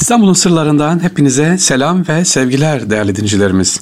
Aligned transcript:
İstanbul'un 0.00 0.32
sırlarından 0.32 1.02
hepinize 1.02 1.58
selam 1.58 2.08
ve 2.08 2.24
sevgiler 2.24 2.90
değerli 2.90 3.16
dinleyicilerimiz. 3.16 3.80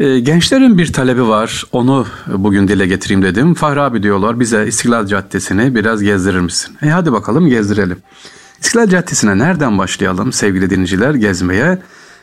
Ee, 0.00 0.20
gençlerin 0.20 0.78
bir 0.78 0.92
talebi 0.92 1.28
var. 1.28 1.64
Onu 1.72 2.06
bugün 2.26 2.68
dile 2.68 2.86
getireyim 2.86 3.22
dedim. 3.22 3.54
Fahri 3.54 3.80
abi 3.80 4.02
diyorlar 4.02 4.40
bize 4.40 4.66
İstiklal 4.66 5.06
Caddesi'ni 5.06 5.74
biraz 5.74 6.02
gezdirir 6.02 6.40
misin? 6.40 6.76
E 6.82 6.88
hadi 6.88 7.12
bakalım 7.12 7.48
gezdirelim. 7.48 7.98
İstiklal 8.60 8.88
Caddesi'ne 8.88 9.38
nereden 9.38 9.78
başlayalım 9.78 10.32
sevgili 10.32 10.70
dinleyiciler 10.70 11.14
gezmeye? 11.14 11.78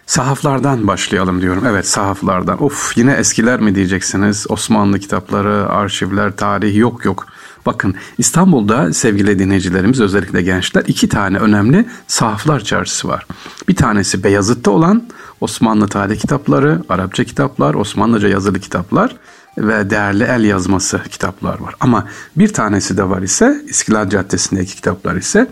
Sahaflardan 0.06 0.88
başlayalım 0.88 1.42
diyorum. 1.42 1.64
Evet 1.68 1.88
sahaflardan. 1.88 2.64
Of 2.64 2.98
yine 2.98 3.14
eskiler 3.14 3.60
mi 3.60 3.76
diyeceksiniz? 3.76 4.46
Osmanlı 4.50 5.00
kitapları, 5.00 5.70
arşivler, 5.70 6.36
tarih 6.36 6.78
yok 6.78 7.06
yok. 7.06 7.28
Bakın 7.66 7.96
İstanbul'da 8.18 8.94
sevgili 8.94 9.40
dinleyicilerimiz 9.40 10.02
özellikle 10.02 10.42
gençler 10.42 10.84
iki 10.88 11.10
tane 11.10 11.38
önemli 11.38 11.86
sahaflar 12.08 12.60
çarşısı 12.60 13.08
var. 13.08 13.26
Bir 13.68 13.76
tanesi 13.76 14.24
Beyazıt'ta 14.24 14.72
olan 14.72 15.04
Osmanlı 15.42 15.88
tarih 15.88 16.20
kitapları, 16.20 16.84
Arapça 16.90 17.24
kitaplar, 17.24 17.74
Osmanlıca 17.74 18.28
yazılı 18.28 18.60
kitaplar 18.60 19.16
ve 19.58 19.90
değerli 19.90 20.24
el 20.24 20.44
yazması 20.44 21.02
kitaplar 21.12 21.60
var. 21.60 21.76
Ama 21.80 22.08
bir 22.36 22.54
tanesi 22.54 22.98
de 22.98 23.10
var 23.10 23.22
ise 23.22 23.62
İstiklal 23.68 24.10
Caddesi'ndeki 24.10 24.76
kitaplar 24.76 25.16
ise 25.16 25.48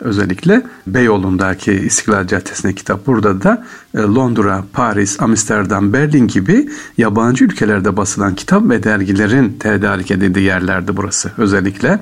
özellikle 0.00 0.62
Beyoğlu'ndaki 0.86 1.72
İstiklal 1.72 2.26
Caddesi'ndeki 2.26 2.78
kitap 2.78 3.06
burada 3.06 3.42
da 3.42 3.64
e, 3.94 3.98
Londra, 3.98 4.64
Paris, 4.72 5.22
Amsterdam, 5.22 5.92
Berlin 5.92 6.26
gibi 6.26 6.68
yabancı 6.98 7.44
ülkelerde 7.44 7.96
basılan 7.96 8.34
kitap 8.34 8.70
ve 8.70 8.82
dergilerin 8.82 9.56
tedarik 9.60 10.10
edildiği 10.10 10.44
yerlerdi 10.44 10.96
burası. 10.96 11.30
Özellikle 11.38 12.00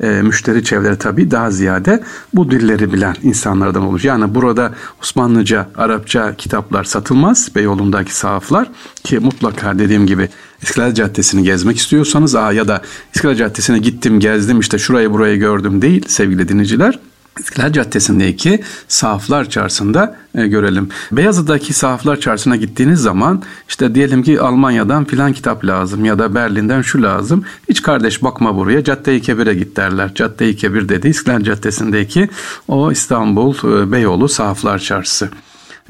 e, 0.00 0.06
müşteri 0.06 0.64
çevreleri 0.64 0.98
tabii 0.98 1.30
daha 1.30 1.50
ziyade 1.50 2.02
bu 2.34 2.50
dilleri 2.50 2.92
bilen 2.92 3.16
insanlardan 3.22 3.82
olur. 3.82 4.00
Yani 4.02 4.34
burada 4.34 4.74
Osmanlıca, 5.02 5.68
Arapça 5.76 6.34
kitaplar 6.36 6.84
satılmaz 6.84 7.50
Beyoğlu'ndaki 7.54 8.16
sahaflar 8.16 8.68
ki 9.04 9.18
mutlaka 9.18 9.78
dediğim 9.78 10.06
gibi 10.06 10.28
İstiklal 10.62 10.94
Caddesi'ni 10.94 11.42
gezmek 11.42 11.76
istiyorsanız 11.76 12.34
aa 12.34 12.52
ya 12.52 12.68
da 12.68 12.82
İstiklal 13.14 13.34
Caddesi'ne 13.34 13.78
gittim 13.78 14.20
gezdim 14.20 14.60
işte 14.60 14.78
şurayı 14.78 15.12
burayı 15.12 15.38
gördüm 15.38 15.82
değil 15.82 16.04
sevgili 16.08 16.48
dinleyiciler 16.48 16.98
İstiklal 17.38 17.72
Caddesi'ndeki 17.72 18.60
Sahaflar 18.88 19.50
Çarşısı'nda 19.50 20.16
e, 20.34 20.46
görelim. 20.46 20.88
Beyazıt'taki 21.12 21.72
Sahaflar 21.72 22.20
Çarşısı'na 22.20 22.56
gittiğiniz 22.56 23.00
zaman 23.00 23.42
işte 23.68 23.94
diyelim 23.94 24.22
ki 24.22 24.40
Almanya'dan 24.40 25.04
filan 25.04 25.32
kitap 25.32 25.64
lazım 25.64 26.04
ya 26.04 26.18
da 26.18 26.34
Berlin'den 26.34 26.82
şu 26.82 27.02
lazım. 27.02 27.44
Hiç 27.68 27.82
kardeş 27.82 28.22
bakma 28.22 28.56
buraya 28.56 28.84
Cadde-i 28.84 29.22
Kebir'e 29.22 29.54
git 29.54 29.76
derler. 29.76 30.14
Cadde-i 30.14 30.56
Kebir 30.56 30.88
dedi 30.88 31.08
İstiklal 31.08 31.40
Caddesi'ndeki 31.40 32.28
o 32.68 32.92
İstanbul 32.92 33.54
e, 33.54 33.92
Beyoğlu 33.92 34.28
Sahaflar 34.28 34.78
Çarşısı. 34.78 35.28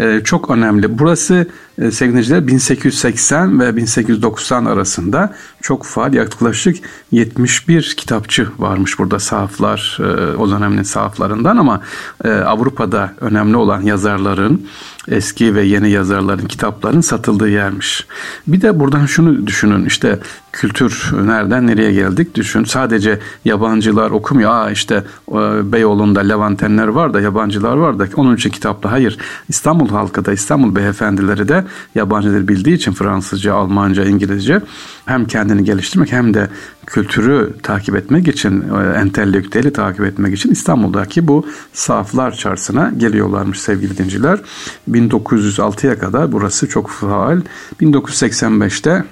Ee, 0.01 0.21
çok 0.25 0.51
önemli. 0.51 0.99
Burası 0.99 1.47
e, 1.79 1.91
sevgili 1.91 2.47
1880 2.47 3.61
ve 3.61 3.77
1890 3.77 4.65
arasında 4.65 5.35
çok 5.63 5.85
faal 5.85 6.15
yaklaşık 6.15 6.77
71 7.13 7.95
kitapçı 7.97 8.49
varmış 8.59 8.99
burada 8.99 9.19
sahaflar 9.19 9.99
e, 10.01 10.37
o 10.37 10.51
dönemin 10.51 10.83
sahaflarından 10.83 11.57
ama 11.57 11.81
e, 12.25 12.31
Avrupa'da 12.31 13.13
önemli 13.21 13.57
olan 13.57 13.83
yazarların 13.83 14.67
eski 15.09 15.55
ve 15.55 15.63
yeni 15.63 15.91
yazarların 15.91 16.47
kitapların 16.47 17.01
satıldığı 17.01 17.49
yermiş. 17.49 18.07
Bir 18.47 18.61
de 18.61 18.81
buradan 18.81 19.07
şunu 19.07 19.47
düşünün 19.47 19.85
işte 19.85 20.19
kültür 20.53 21.11
nereden 21.27 21.67
nereye 21.67 21.93
geldik 21.93 22.35
düşün. 22.35 22.65
Sadece 22.65 23.19
yabancılar 23.45 24.11
okumuyor. 24.11 24.51
Aa 24.51 24.71
işte 24.71 25.05
Beyoğlu'nda 25.73 26.21
Levantenler 26.21 26.87
var 26.87 27.15
da 27.15 27.21
yabancılar 27.21 27.77
var 27.77 27.99
da 27.99 28.07
onun 28.17 28.37
için 28.37 28.51
kitapla. 28.51 28.93
Hayır 28.93 29.19
İstanbul 29.49 29.89
halkı 29.89 30.25
da 30.25 30.33
İstanbul 30.33 30.77
beyefendileri 30.77 31.49
de 31.49 31.64
yabancı 31.95 32.33
dil 32.33 32.49
bildiği 32.49 32.75
için 32.75 32.93
Fransızca, 32.93 33.55
Almanca, 33.55 34.05
İngilizce 34.05 34.61
hem 35.07 35.25
kendini 35.25 35.65
geliştirmek 35.65 36.13
hem 36.13 36.35
de 36.35 36.49
kültürü 36.87 37.55
takip 37.63 37.97
etmek 37.97 38.29
için, 38.29 38.61
e, 38.61 38.99
entelektüeli 38.99 39.73
takip 39.73 40.05
etmek 40.05 40.35
için 40.35 40.51
İstanbul'daki 40.51 41.29
bu 41.29 41.47
saflar 41.73 42.33
çarşısına 42.33 42.93
geliyorlarmış 42.97 43.61
sevgili 43.61 43.99
dinciler. 43.99 44.39
1906'ya 44.91 45.99
kadar 45.99 46.33
burası 46.33 46.69
çok 46.69 46.91
faal. 46.91 47.41
1985'te 47.81 49.05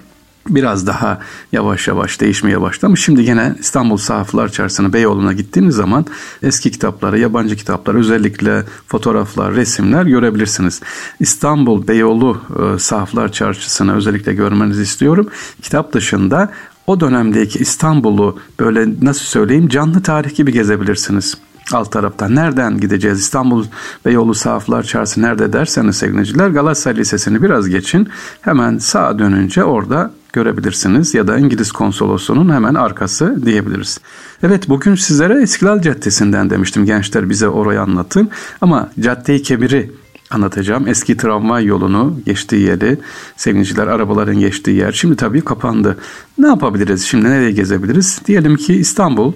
biraz 0.48 0.86
daha 0.86 1.18
yavaş 1.52 1.88
yavaş 1.88 2.20
değişmeye 2.20 2.60
başlamış. 2.60 3.04
Şimdi 3.04 3.24
gene 3.24 3.54
İstanbul 3.60 3.96
Sahaflar 3.96 4.48
Çarşısı'na 4.48 4.92
Beyoğlu'na 4.92 5.32
gittiğiniz 5.32 5.74
zaman 5.74 6.06
eski 6.42 6.70
kitapları, 6.70 7.18
yabancı 7.18 7.56
kitaplar, 7.56 7.94
özellikle 7.94 8.64
fotoğraflar, 8.86 9.54
resimler 9.54 10.02
görebilirsiniz. 10.04 10.80
İstanbul 11.20 11.88
Beyoğlu 11.88 12.40
e, 12.74 12.78
Sahaflar 12.78 13.32
Çarşısı'nı 13.32 13.96
özellikle 13.96 14.34
görmenizi 14.34 14.82
istiyorum. 14.82 15.28
Kitap 15.62 15.92
dışında 15.92 16.52
o 16.86 17.00
dönemdeki 17.00 17.58
İstanbul'u 17.58 18.38
böyle 18.60 18.88
nasıl 19.02 19.24
söyleyeyim 19.24 19.68
canlı 19.68 20.02
tarih 20.02 20.36
gibi 20.36 20.52
gezebilirsiniz 20.52 21.36
alt 21.72 21.92
taraftan. 21.92 22.34
Nereden 22.34 22.80
gideceğiz? 22.80 23.20
İstanbul 23.20 23.64
Beyoğlu 24.04 24.34
Sahaflar 24.34 24.82
Çarşısı 24.82 25.22
nerede 25.22 25.52
derseniz 25.52 25.96
sevgiliciler 25.96 26.48
Galatasaray 26.48 26.96
Lisesi'ni 26.96 27.42
biraz 27.42 27.68
geçin. 27.68 28.08
Hemen 28.40 28.78
sağa 28.78 29.18
dönünce 29.18 29.64
orada 29.64 30.10
görebilirsiniz 30.32 31.14
ya 31.14 31.26
da 31.28 31.38
İngiliz 31.38 31.72
konsolosunun 31.72 32.54
hemen 32.54 32.74
arkası 32.74 33.46
diyebiliriz. 33.46 34.00
Evet 34.42 34.68
bugün 34.68 34.94
sizlere 34.94 35.42
İstiklal 35.42 35.82
Caddesi'nden 35.82 36.50
demiştim 36.50 36.84
gençler 36.84 37.30
bize 37.30 37.48
orayı 37.48 37.80
anlatın 37.80 38.30
ama 38.60 38.90
Cadde-i 39.00 39.42
Kebir'i 39.42 39.92
anlatacağım. 40.30 40.88
Eski 40.88 41.16
tramvay 41.16 41.64
yolunu 41.64 42.20
geçtiği 42.26 42.62
yeri, 42.62 42.98
sevgiliciler 43.36 43.86
arabaların 43.86 44.40
geçtiği 44.40 44.76
yer. 44.76 44.92
Şimdi 44.92 45.16
tabii 45.16 45.40
kapandı. 45.40 45.98
Ne 46.38 46.46
yapabiliriz? 46.46 47.04
Şimdi 47.04 47.30
nereye 47.30 47.50
gezebiliriz? 47.52 48.20
Diyelim 48.26 48.56
ki 48.56 48.74
İstanbul 48.74 49.32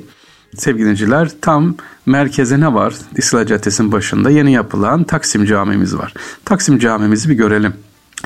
sevgiliciler 0.55 1.31
tam 1.41 1.75
merkeze 2.06 2.61
ne 2.61 2.75
var? 2.75 2.95
İstiklal 3.17 3.47
Caddesi'nin 3.47 3.93
başında 3.93 4.31
yeni 4.31 4.53
yapılan 4.53 5.05
Taksim 5.05 5.45
Camimiz 5.45 5.97
var. 5.97 6.15
Taksim 6.45 6.79
Camimizi 6.79 7.29
bir 7.29 7.35
görelim. 7.35 7.73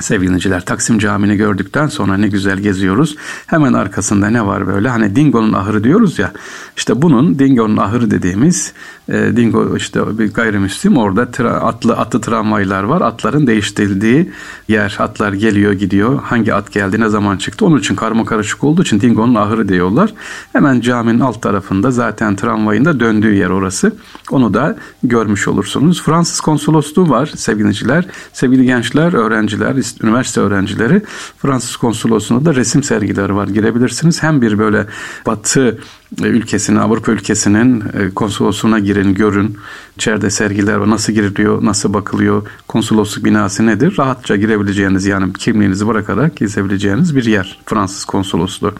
Sevgili 0.01 0.27
dinleyiciler 0.27 0.65
Taksim 0.65 0.99
Camii'ni 0.99 1.37
gördükten 1.37 1.87
sonra 1.87 2.17
ne 2.17 2.27
güzel 2.27 2.57
geziyoruz. 2.57 3.15
Hemen 3.47 3.73
arkasında 3.73 4.29
ne 4.29 4.45
var 4.45 4.67
böyle 4.67 4.89
hani 4.89 5.15
Dingo'nun 5.15 5.53
ahırı 5.53 5.83
diyoruz 5.83 6.19
ya. 6.19 6.31
İşte 6.77 7.01
bunun 7.01 7.39
Dingo'nun 7.39 7.77
ahırı 7.77 8.11
dediğimiz 8.11 8.73
e, 9.09 9.35
Dingo 9.35 9.77
işte 9.77 10.19
bir 10.19 10.33
gayrimüslim 10.33 10.97
orada 10.97 11.31
tra, 11.31 11.51
atlı 11.51 11.97
atlı 11.97 12.21
tramvaylar 12.21 12.83
var. 12.83 13.01
Atların 13.01 13.47
değiştirildiği 13.47 14.31
yer. 14.67 14.95
Atlar 14.99 15.33
geliyor 15.33 15.73
gidiyor. 15.73 16.19
Hangi 16.23 16.53
at 16.53 16.71
geldi 16.71 16.99
ne 16.99 17.09
zaman 17.09 17.37
çıktı 17.37 17.65
onun 17.65 17.79
için 17.79 17.95
karma 17.95 18.25
karışık 18.25 18.63
olduğu 18.63 18.81
için 18.81 19.01
Dingo'nun 19.01 19.35
ahırı 19.35 19.69
diyorlar. 19.69 20.13
Hemen 20.53 20.81
caminin 20.81 21.19
alt 21.19 21.41
tarafında 21.41 21.91
zaten 21.91 22.35
tramvayın 22.35 22.85
da 22.85 22.99
döndüğü 22.99 23.33
yer 23.33 23.49
orası. 23.49 23.95
Onu 24.31 24.53
da 24.53 24.77
görmüş 25.03 25.47
olursunuz. 25.47 26.03
Fransız 26.03 26.39
konsolosluğu 26.39 27.09
var 27.09 27.31
sevgiliciler. 27.35 28.05
Sevgili 28.33 28.65
gençler, 28.65 29.13
öğrenciler, 29.13 29.75
üniversite 30.03 30.41
öğrencileri 30.41 31.01
Fransız 31.37 31.75
konsolosluğunda 31.75 32.45
da 32.45 32.55
resim 32.55 32.83
sergileri 32.83 33.35
var. 33.35 33.47
Girebilirsiniz. 33.47 34.23
Hem 34.23 34.41
bir 34.41 34.59
böyle 34.59 34.85
batı 35.25 35.79
e, 36.23 36.27
ülkesinin, 36.27 36.77
Avrupa 36.77 37.11
ülkesinin 37.11 37.83
e, 37.93 38.09
konsolosluğuna 38.09 38.79
girin, 38.79 39.13
görün. 39.13 39.57
İçeride 39.97 40.29
sergiler 40.29 40.75
var. 40.75 40.89
Nasıl 40.89 41.13
giriliyor, 41.13 41.65
nasıl 41.65 41.93
bakılıyor, 41.93 42.47
konsolosluk 42.67 43.25
binası 43.25 43.65
nedir? 43.65 43.97
Rahatça 43.97 44.35
girebileceğiniz 44.35 45.05
yani 45.05 45.33
kimliğinizi 45.33 45.87
bırakarak 45.87 46.35
gezebileceğiniz 46.37 47.15
bir 47.15 47.25
yer 47.25 47.59
Fransız 47.65 48.05
konsolosluğu. 48.05 48.73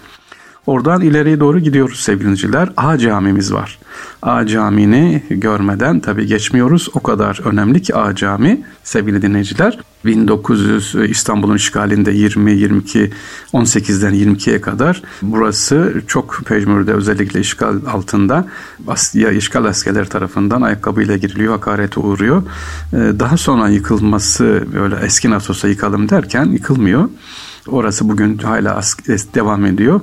Oradan 0.65 1.01
ileriye 1.01 1.39
doğru 1.39 1.59
gidiyoruz 1.59 1.99
sevgiliciler. 1.99 2.69
A 2.77 2.97
camimiz 2.97 3.53
var. 3.53 3.79
A 4.21 4.45
camini 4.45 5.23
görmeden 5.29 5.99
tabii 5.99 6.25
geçmiyoruz. 6.25 6.89
O 6.93 6.99
kadar 6.99 7.41
önemli 7.45 7.81
ki 7.81 7.95
A 7.95 8.15
cami 8.15 8.61
sevgili 8.83 9.21
dinleyiciler. 9.21 9.79
1900 10.05 10.95
İstanbul'un 11.09 11.55
işgalinde 11.55 12.11
20 12.11 12.51
22 12.51 13.11
18'den 13.53 14.13
22'ye 14.13 14.61
kadar 14.61 15.01
burası 15.21 16.01
çok 16.07 16.41
pejmürde 16.45 16.93
özellikle 16.93 17.39
işgal 17.39 17.75
altında 17.87 18.47
ya 19.13 19.31
işgal 19.31 19.65
askerleri 19.65 20.09
tarafından 20.09 20.61
ayakkabıyla 20.61 21.17
giriliyor, 21.17 21.53
hakarete 21.53 21.99
uğruyor. 21.99 22.43
Ee, 22.93 22.97
daha 23.19 23.37
sonra 23.37 23.69
yıkılması 23.69 24.63
böyle 24.73 24.95
eski 24.95 25.29
Nasos'a 25.29 25.67
yıkalım 25.67 26.09
derken 26.09 26.45
yıkılmıyor. 26.45 27.09
Orası 27.67 28.09
bugün 28.09 28.37
hala 28.37 28.81
devam 29.35 29.65
ediyor. 29.65 30.01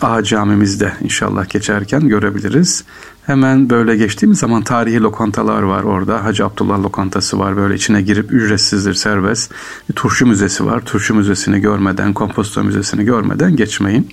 A 0.00 0.22
camimizde 0.22 0.92
inşallah 1.00 1.48
geçerken 1.48 2.08
görebiliriz. 2.08 2.84
Hemen 3.26 3.70
böyle 3.70 3.96
geçtiğimiz 3.96 4.38
zaman 4.38 4.62
tarihi 4.62 5.00
lokantalar 5.00 5.62
var 5.62 5.82
orada. 5.82 6.24
Hacı 6.24 6.46
Abdullah 6.46 6.82
lokantası 6.82 7.38
var. 7.38 7.56
Böyle 7.56 7.74
içine 7.74 8.02
girip 8.02 8.32
ücretsizdir, 8.32 8.94
serbest. 8.94 9.52
Bir 9.88 9.94
turşu 9.94 10.26
müzesi 10.26 10.66
var. 10.66 10.84
Turşu 10.84 11.14
müzesini 11.14 11.60
görmeden, 11.60 12.12
komposto 12.12 12.64
müzesini 12.64 13.04
görmeden 13.04 13.56
geçmeyin. 13.56 14.08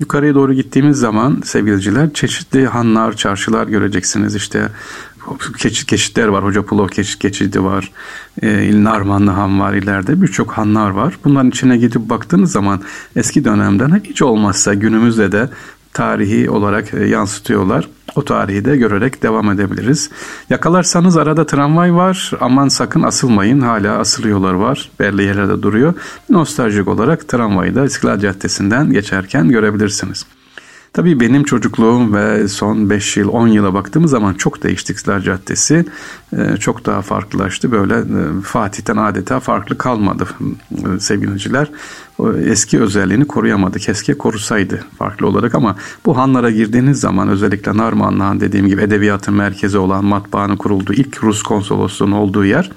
Yukarıya 0.00 0.34
doğru 0.34 0.54
gittiğimiz 0.54 0.96
zaman 0.96 1.40
sevgiliciler 1.44 2.12
çeşitli 2.12 2.66
hanlar, 2.66 3.12
çarşılar 3.12 3.66
göreceksiniz. 3.66 4.34
İşte 4.34 4.68
geçit 5.62 5.88
geçitler 5.88 6.28
var. 6.28 6.44
Hoca 6.44 6.62
Pulov 6.62 6.88
geçit 6.88 7.20
geçidi 7.20 7.64
var. 7.64 7.92
E, 8.42 8.84
Narmanlı 8.84 9.30
Han 9.30 9.60
var 9.60 9.72
ileride. 9.74 10.22
Birçok 10.22 10.52
hanlar 10.52 10.90
var. 10.90 11.18
Bunların 11.24 11.50
içine 11.50 11.76
gidip 11.76 12.10
baktığınız 12.10 12.52
zaman 12.52 12.82
eski 13.16 13.44
dönemden 13.44 14.00
hiç 14.04 14.22
olmazsa 14.22 14.74
günümüzde 14.74 15.32
de 15.32 15.48
tarihi 15.92 16.50
olarak 16.50 16.94
e, 16.94 17.04
yansıtıyorlar. 17.04 17.88
O 18.14 18.24
tarihi 18.24 18.64
de 18.64 18.76
görerek 18.76 19.22
devam 19.22 19.50
edebiliriz. 19.50 20.10
Yakalarsanız 20.50 21.16
arada 21.16 21.46
tramvay 21.46 21.94
var. 21.94 22.30
Aman 22.40 22.68
sakın 22.68 23.02
asılmayın. 23.02 23.60
Hala 23.60 23.98
asılıyorlar 23.98 24.52
var. 24.52 24.90
Belli 25.00 25.22
yerlerde 25.22 25.62
duruyor. 25.62 25.94
Nostaljik 26.30 26.88
olarak 26.88 27.28
tramvayı 27.28 27.74
da 27.74 27.84
İstiklal 27.84 28.20
Caddesi'nden 28.20 28.92
geçerken 28.92 29.48
görebilirsiniz. 29.48 30.26
Tabii 30.94 31.20
benim 31.20 31.44
çocukluğum 31.44 32.14
ve 32.14 32.48
son 32.48 32.90
5 32.90 33.16
yıl 33.16 33.28
10 33.28 33.48
yıla 33.48 33.74
baktığımız 33.74 34.10
zaman 34.10 34.34
çok 34.34 34.62
değişti 34.62 34.92
İstiklal 34.92 35.20
Caddesi. 35.20 35.84
Ee, 36.36 36.56
çok 36.56 36.86
daha 36.86 37.02
farklılaştı. 37.02 37.72
Böyle 37.72 37.94
e, 37.94 38.40
Fatih'ten 38.42 38.96
adeta 38.96 39.40
farklı 39.40 39.78
kalmadı 39.78 40.28
e, 40.70 41.00
sevgiliciler. 41.00 41.70
Eski 42.44 42.80
özelliğini 42.80 43.24
koruyamadı. 43.24 43.78
Keşke 43.78 44.18
korusaydı 44.18 44.84
farklı 44.98 45.26
olarak 45.26 45.54
ama 45.54 45.76
bu 46.06 46.16
hanlara 46.16 46.50
girdiğiniz 46.50 47.00
zaman 47.00 47.28
özellikle 47.28 47.76
Narmanlı 47.76 48.22
Han 48.22 48.40
dediğim 48.40 48.68
gibi 48.68 48.82
edebiyatın 48.82 49.34
merkezi 49.34 49.78
olan 49.78 50.04
matbaanın 50.04 50.56
kurulduğu 50.56 50.92
ilk 50.92 51.24
Rus 51.24 51.42
konsolosluğunun 51.42 52.12
olduğu 52.12 52.44
yer 52.44 52.70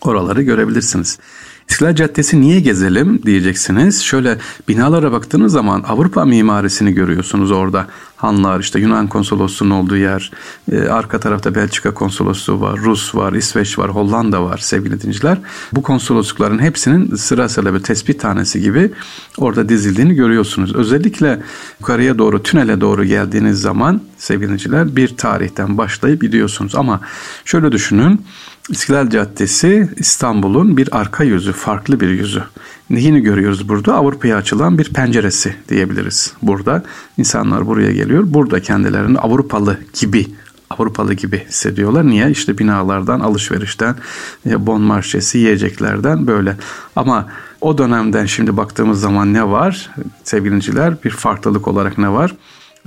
oraları 0.00 0.42
görebilirsiniz. 0.42 1.18
İstiklal 1.68 1.94
Caddesi 1.94 2.40
niye 2.40 2.60
gezelim 2.60 3.22
diyeceksiniz. 3.22 4.02
Şöyle 4.02 4.38
binalara 4.68 5.12
baktığınız 5.12 5.52
zaman 5.52 5.82
Avrupa 5.88 6.24
mimarisini 6.24 6.92
görüyorsunuz 6.92 7.50
orada. 7.50 7.86
Hanlar 8.16 8.60
işte 8.60 8.80
Yunan 8.80 9.08
konsolosluğunun 9.08 9.70
olduğu 9.70 9.96
yer. 9.96 10.30
Ee, 10.72 10.80
arka 10.80 11.20
tarafta 11.20 11.54
Belçika 11.54 11.94
konsolosluğu 11.94 12.60
var, 12.60 12.78
Rus 12.78 13.14
var, 13.14 13.32
İsveç 13.32 13.78
var, 13.78 13.90
Hollanda 13.90 14.44
var 14.44 14.58
sevgili 14.58 15.02
dinciler. 15.02 15.38
Bu 15.72 15.82
konsoloslukların 15.82 16.58
hepsinin 16.58 17.16
sırasıyla 17.16 17.74
bir 17.74 17.80
tespit 17.80 18.20
tanesi 18.20 18.60
gibi 18.60 18.92
orada 19.38 19.68
dizildiğini 19.68 20.14
görüyorsunuz. 20.14 20.74
Özellikle 20.74 21.42
yukarıya 21.80 22.18
doğru, 22.18 22.42
tünele 22.42 22.80
doğru 22.80 23.04
geldiğiniz 23.04 23.60
zaman 23.60 24.00
sevgili 24.18 24.50
dinciler 24.50 24.96
bir 24.96 25.16
tarihten 25.16 25.78
başlayıp 25.78 26.22
gidiyorsunuz. 26.22 26.74
Ama 26.74 27.00
şöyle 27.44 27.72
düşünün. 27.72 28.20
İstiklal 28.72 29.10
Caddesi 29.10 29.88
İstanbul'un 29.96 30.76
bir 30.76 30.88
arka 30.96 31.24
yüzü, 31.24 31.52
farklı 31.52 32.00
bir 32.00 32.08
yüzü. 32.08 32.42
Neyini 32.90 33.20
görüyoruz 33.20 33.68
burada? 33.68 33.94
Avrupa'ya 33.94 34.36
açılan 34.36 34.78
bir 34.78 34.92
penceresi 34.92 35.54
diyebiliriz. 35.68 36.32
Burada 36.42 36.82
insanlar 37.18 37.66
buraya 37.66 37.92
geliyor. 37.92 38.24
Burada 38.26 38.62
kendilerini 38.62 39.18
Avrupalı 39.18 39.78
gibi 40.00 40.26
Avrupalı 40.70 41.14
gibi 41.14 41.44
hissediyorlar. 41.48 42.06
Niye? 42.06 42.30
İşte 42.30 42.58
binalardan, 42.58 43.20
alışverişten, 43.20 43.94
bon 44.46 44.80
marşesi, 44.80 45.38
yiyeceklerden 45.38 46.26
böyle. 46.26 46.56
Ama 46.96 47.28
o 47.60 47.78
dönemden 47.78 48.26
şimdi 48.26 48.56
baktığımız 48.56 49.00
zaman 49.00 49.34
ne 49.34 49.48
var? 49.48 49.90
Sevgiliciler 50.24 51.04
bir 51.04 51.10
farklılık 51.10 51.68
olarak 51.68 51.98
ne 51.98 52.12
var? 52.12 52.34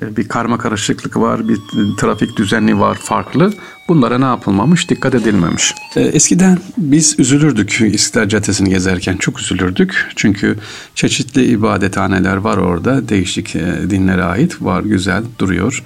E, 0.01 0.15
bir 0.17 0.27
karma 0.27 0.57
karışıklık 0.57 1.17
var, 1.17 1.49
bir 1.49 1.57
trafik 1.97 2.37
düzeni 2.37 2.79
var 2.79 2.95
farklı. 2.95 3.53
Bunlara 3.87 4.17
ne 4.17 4.25
yapılmamış? 4.25 4.89
Dikkat 4.89 5.15
edilmemiş. 5.15 5.73
E, 5.95 6.01
eskiden 6.01 6.57
biz 6.77 7.19
üzülürdük 7.19 7.81
İstiklal 7.81 8.29
Caddesi'ni 8.29 8.69
gezerken 8.69 9.17
çok 9.17 9.41
üzülürdük. 9.41 10.11
Çünkü 10.15 10.57
çeşitli 10.95 11.45
ibadethaneler 11.45 12.37
var 12.37 12.57
orada. 12.57 13.09
Değişik 13.09 13.55
e, 13.55 13.77
dinlere 13.89 14.23
ait 14.23 14.61
var, 14.61 14.83
güzel 14.83 15.23
duruyor. 15.39 15.83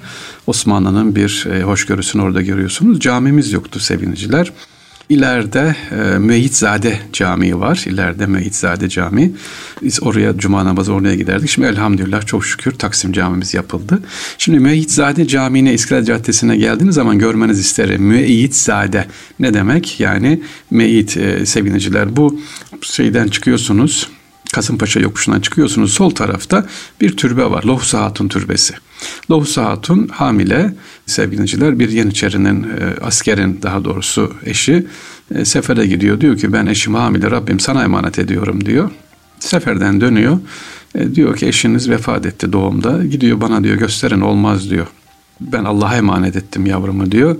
Osmanlı'nın 0.47 1.15
bir 1.15 1.47
hoşgörüsünü 1.63 2.21
orada 2.21 2.41
görüyorsunuz. 2.41 2.99
Camimiz 2.99 3.51
yoktu 3.51 3.79
seviniciler. 3.79 4.51
İleride 5.09 5.75
e, 5.91 6.17
Müeyitzade 6.17 6.99
Camii 7.13 7.59
var. 7.59 7.83
İleride 7.87 8.25
Müeyitzade 8.25 8.89
Camii. 8.89 9.31
Biz 9.83 10.03
oraya 10.03 10.37
cuma 10.37 10.65
namazı 10.65 10.93
oraya 10.93 11.15
giderdik. 11.15 11.49
Şimdi 11.49 11.67
elhamdülillah 11.67 12.25
çok 12.25 12.45
şükür 12.45 12.71
Taksim 12.71 13.11
Camimiz 13.11 13.53
yapıldı. 13.53 13.99
Şimdi 14.37 14.59
Müeyitzade 14.59 15.27
Camii'ne 15.27 15.73
İstiklal 15.73 16.03
Caddesi'ne 16.03 16.57
geldiğiniz 16.57 16.95
zaman 16.95 17.19
görmeniz 17.19 17.59
isterim. 17.59 18.03
Müeyitzade 18.03 19.05
ne 19.39 19.53
demek? 19.53 19.99
Yani 19.99 20.41
Meyit 20.71 21.17
e, 21.17 21.45
seviniciler. 21.45 22.15
Bu 22.15 22.39
şeyden 22.81 23.27
çıkıyorsunuz 23.27 24.09
Kasımpaşa 24.53 24.99
yokuşundan 24.99 25.39
çıkıyorsunuz 25.39 25.93
sol 25.93 26.09
tarafta 26.09 26.65
bir 27.01 27.17
türbe 27.17 27.49
var. 27.49 27.63
Lohusa 27.63 28.01
Hatun 28.01 28.27
Türbesi. 28.27 28.73
Lohusa 29.31 29.65
Hatun 29.65 30.07
hamile 30.07 30.73
sevgiliciler 31.05 31.79
bir 31.79 31.89
Yeniçerinin 31.89 32.63
e, 32.63 33.03
askerin 33.03 33.59
daha 33.61 33.85
doğrusu 33.85 34.33
eşi 34.45 34.87
e, 35.35 35.45
sefere 35.45 35.85
gidiyor. 35.87 36.21
Diyor 36.21 36.37
ki 36.37 36.53
ben 36.53 36.65
eşim 36.65 36.95
hamile 36.95 37.31
Rabbim 37.31 37.59
sana 37.59 37.83
emanet 37.83 38.19
ediyorum 38.19 38.65
diyor. 38.65 38.91
Seferden 39.39 40.01
dönüyor. 40.01 40.39
E, 40.95 41.15
diyor 41.15 41.37
ki 41.37 41.47
eşiniz 41.47 41.89
vefat 41.89 42.25
etti 42.25 42.53
doğumda. 42.53 43.05
Gidiyor 43.05 43.41
bana 43.41 43.63
diyor 43.63 43.75
gösterin 43.75 44.21
olmaz 44.21 44.69
diyor. 44.69 44.87
Ben 45.41 45.63
Allah'a 45.63 45.95
emanet 45.95 46.35
ettim 46.35 46.65
yavrumu 46.65 47.11
diyor. 47.11 47.35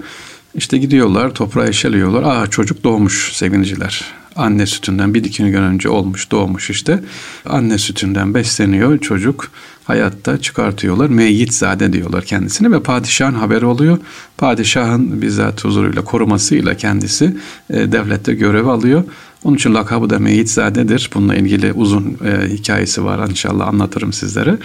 İşte 0.55 0.77
gidiyorlar 0.77 1.33
toprağa 1.33 1.67
eşeliyorlar. 1.67 2.23
Aa 2.23 2.47
çocuk 2.47 2.83
doğmuş 2.83 3.33
seviniciler 3.33 4.05
anne 4.39 4.65
sütünden 4.65 5.13
bir 5.13 5.23
iki 5.23 5.43
gün 5.43 5.61
önce 5.61 5.89
olmuş 5.89 6.31
doğmuş 6.31 6.69
işte. 6.69 7.03
Anne 7.45 7.77
sütünden 7.77 8.33
besleniyor 8.33 8.97
çocuk 8.97 9.51
hayatta 9.89 10.37
çıkartıyorlar. 10.37 11.09
Meyyit 11.09 11.53
zade 11.53 11.93
diyorlar 11.93 12.23
kendisine 12.23 12.71
ve 12.71 12.83
padişahın 12.83 13.33
haberi 13.33 13.65
oluyor. 13.65 13.97
Padişahın 14.37 15.21
bizzat 15.21 15.63
huzuruyla 15.63 16.03
korumasıyla 16.03 16.77
kendisi 16.77 17.35
e, 17.69 17.91
devlette 17.91 18.33
görev 18.33 18.65
alıyor. 18.65 19.03
Onun 19.43 19.55
için 19.55 19.73
lakabı 19.73 20.09
da 20.09 20.19
Meyitzade'dir. 20.19 21.09
Bununla 21.13 21.35
ilgili 21.35 21.73
uzun 21.73 22.17
e, 22.25 22.49
hikayesi 22.49 23.05
var. 23.05 23.29
İnşallah 23.29 23.67
anlatırım 23.67 24.13
sizlere. 24.13 24.57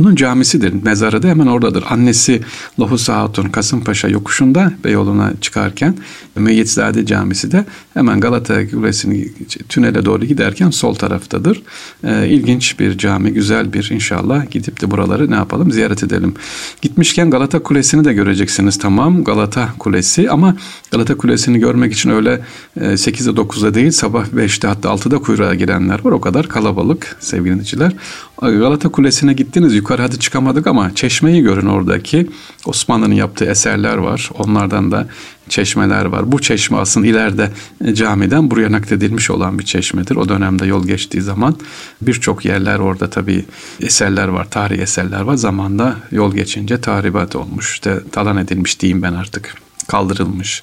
Onun 0.00 0.14
camisidir. 0.14 0.72
Mezarı 0.82 1.22
da 1.22 1.28
hemen 1.28 1.46
oradadır. 1.46 1.84
Annesi 1.90 2.40
Lohusa 2.80 3.16
Hatun 3.16 3.48
Kasımpaşa 3.48 4.08
yokuşunda 4.08 4.72
Beyoğlu'na 4.84 5.32
çıkarken 5.40 5.94
Meyyitzade 6.36 7.06
Camisi 7.06 7.52
de 7.52 7.64
hemen 7.94 8.20
Galata 8.20 8.70
Kulesi'ni 8.70 9.28
tünele 9.68 10.04
doğru 10.04 10.24
giderken 10.24 10.70
sol 10.70 10.94
taraftadır. 10.94 11.62
E, 12.04 12.28
ilginç 12.28 12.80
bir 12.80 12.98
cami, 12.98 13.32
güzel 13.32 13.72
bir 13.72 13.90
inşallah 13.92 14.50
gidip 14.50 14.80
de 14.80 14.90
buraları 14.90 15.30
ne 15.30 15.34
yapalım 15.34 15.72
ziyaret 15.72 16.02
edelim. 16.02 16.34
Gitmişken 16.82 17.30
Galata 17.30 17.58
Kulesi'ni 17.58 18.04
de 18.04 18.12
göreceksiniz. 18.12 18.78
Tamam 18.78 19.24
Galata 19.24 19.68
Kulesi 19.78 20.30
ama 20.30 20.56
Galata 20.90 21.16
Kulesi'ni 21.16 21.58
görmek 21.58 21.92
için 21.92 22.10
öyle 22.10 22.40
e, 22.80 22.84
8'de 22.84 23.30
9'da 23.30 23.74
değil 23.74 23.90
sabah 23.90 24.17
sabah 24.18 24.42
5'te 24.42 24.68
hatta 24.68 24.88
6'da 24.88 25.18
kuyruğa 25.18 25.54
girenler 25.54 26.04
var. 26.04 26.12
O 26.12 26.20
kadar 26.20 26.48
kalabalık 26.48 27.16
sevgili 27.20 27.52
dinleyiciler. 27.52 27.92
Galata 28.40 28.88
Kulesi'ne 28.88 29.32
gittiniz 29.32 29.74
yukarı 29.74 30.02
hadi 30.02 30.18
çıkamadık 30.18 30.66
ama 30.66 30.94
çeşmeyi 30.94 31.42
görün 31.42 31.66
oradaki. 31.66 32.30
Osmanlı'nın 32.66 33.14
yaptığı 33.14 33.44
eserler 33.44 33.96
var. 33.96 34.30
Onlardan 34.38 34.92
da 34.92 35.08
çeşmeler 35.48 36.04
var. 36.04 36.32
Bu 36.32 36.40
çeşme 36.40 36.76
aslında 36.78 37.06
ileride 37.06 37.50
camiden 37.92 38.50
buraya 38.50 38.72
nakledilmiş 38.72 39.30
olan 39.30 39.58
bir 39.58 39.64
çeşmedir. 39.64 40.16
O 40.16 40.28
dönemde 40.28 40.66
yol 40.66 40.86
geçtiği 40.86 41.20
zaman 41.20 41.56
birçok 42.02 42.44
yerler 42.44 42.78
orada 42.78 43.10
tabii 43.10 43.44
eserler 43.80 44.28
var, 44.28 44.50
tarihi 44.50 44.80
eserler 44.80 45.20
var. 45.20 45.34
Zamanda 45.34 45.96
yol 46.10 46.34
geçince 46.34 46.80
tahribat 46.80 47.36
olmuş, 47.36 47.72
işte 47.72 48.00
talan 48.12 48.36
edilmiş 48.36 48.80
diyeyim 48.80 49.02
ben 49.02 49.12
artık 49.12 49.54
kaldırılmış. 49.88 50.62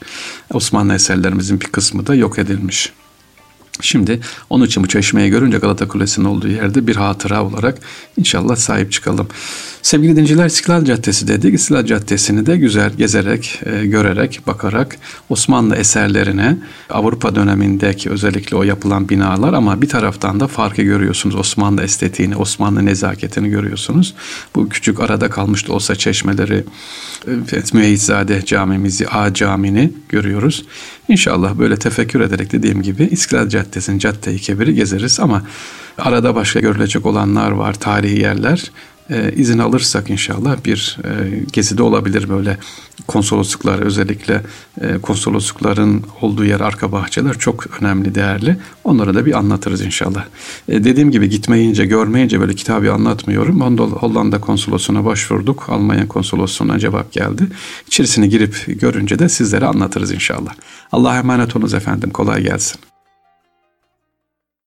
Osmanlı 0.54 0.94
eserlerimizin 0.94 1.62
bir 1.62 1.66
kısmı 1.66 2.08
da 2.08 2.16
yok 2.16 2.40
edilmiş. 2.40 2.94
Şimdi 3.82 4.20
onun 4.50 4.66
için 4.66 4.84
bu 4.84 4.88
çeşmeyi 4.88 5.30
görünce 5.30 5.58
Galata 5.58 5.88
Kulesi'nin 5.88 6.26
olduğu 6.26 6.48
yerde 6.48 6.88
bir 6.88 6.96
hatıra 6.96 7.44
olarak 7.44 7.78
inşallah 8.18 8.56
sahip 8.56 8.92
çıkalım. 8.92 9.28
Sevgili 9.82 10.16
dinciler 10.16 10.46
İstiklal 10.46 10.86
Caddesi 10.86 11.28
dedik. 11.28 11.54
İstiklal 11.54 11.86
Caddesi'ni 11.86 12.46
de 12.46 12.58
güzel 12.58 12.94
gezerek, 12.94 13.62
e, 13.66 13.86
görerek, 13.86 14.42
bakarak 14.48 14.98
Osmanlı 15.30 15.76
eserlerine 15.76 16.58
Avrupa 16.90 17.36
dönemindeki 17.36 18.10
özellikle 18.10 18.58
o 18.58 18.64
yapılan 18.64 19.10
binalar 19.10 19.54
ama 19.54 19.82
bir 19.82 19.90
taraftan 19.90 20.40
da 20.40 20.48
farkı 20.48 20.82
görüyorsunuz. 20.82 21.36
Osmanlı 21.36 21.84
estetiğini, 21.84 22.36
Osmanlı 22.36 22.86
nezaketini 22.86 23.50
görüyorsunuz. 23.50 24.14
Bu 24.56 24.70
küçük 24.70 25.00
arada 25.00 25.30
kalmış 25.30 25.68
da 25.68 25.74
olsa 25.74 25.96
çeşmeleri, 25.96 26.64
e, 27.28 27.32
Müeyyidzade 27.74 28.46
camimizi, 28.46 29.08
A 29.08 29.34
camini 29.34 29.92
görüyoruz. 30.10 30.66
İnşallah 31.10 31.56
böyle 31.58 31.78
tefekkür 31.78 32.22
ederek 32.22 32.52
dediğim 32.52 32.82
gibi 32.82 33.04
İstiklal 33.04 33.50
Caddesi'nin 33.66 34.00
cadde-i 34.00 34.40
kebiri 34.40 34.74
gezeriz 34.74 35.20
ama 35.20 35.42
arada 35.98 36.36
başka 36.36 36.60
görülecek 36.60 37.06
olanlar 37.06 37.52
var, 37.52 37.74
tarihi 37.74 38.22
yerler. 38.22 38.72
e, 39.10 39.34
izin 39.36 39.60
alırsak 39.60 40.10
inşallah 40.10 40.66
bir 40.66 40.98
e, 41.04 41.10
gezide 41.54 41.84
olabilir 41.84 42.30
böyle 42.30 42.58
konsolosluklar 43.08 43.80
özellikle 43.80 44.42
e, 44.82 44.98
konsoloslukların 44.98 46.04
olduğu 46.22 46.46
yer 46.46 46.60
arka 46.60 46.92
bahçeler 46.92 47.40
çok 47.40 47.82
önemli 47.82 48.16
değerli. 48.16 48.58
Onları 48.84 49.16
da 49.16 49.26
bir 49.26 49.38
anlatırız 49.38 49.82
inşallah. 49.82 50.26
E, 50.68 50.84
dediğim 50.84 51.12
gibi 51.12 51.30
gitmeyince 51.30 51.86
görmeyince 51.86 52.40
böyle 52.40 52.54
kitabı 52.56 52.94
anlatmıyorum. 52.94 53.62
Hollanda 53.80 54.42
konsolosluğuna 54.42 55.06
başvurduk. 55.06 55.70
Almanya 55.70 56.08
konsolosluğuna 56.08 56.80
cevap 56.80 57.12
geldi. 57.12 57.48
İçerisine 57.88 58.28
girip 58.28 58.64
görünce 58.68 59.20
de 59.20 59.30
sizlere 59.30 59.66
anlatırız 59.66 60.12
inşallah. 60.12 60.54
Allah'a 60.92 61.18
emanet 61.18 61.56
olunuz 61.56 61.74
efendim. 61.74 62.10
Kolay 62.10 62.44
gelsin. 62.44 62.95